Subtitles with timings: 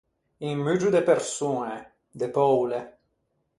[0.51, 1.77] Un muggio de persoñe,
[2.21, 2.81] de poule.